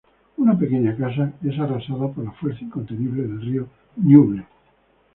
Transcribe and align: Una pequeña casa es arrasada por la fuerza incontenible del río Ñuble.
Una 0.37 0.57
pequeña 0.57 0.97
casa 0.97 1.31
es 1.43 1.59
arrasada 1.59 2.07
por 2.11 2.25
la 2.25 2.31
fuerza 2.31 2.63
incontenible 2.63 3.21
del 3.21 3.39
río 3.39 3.67
Ñuble. 3.97 4.47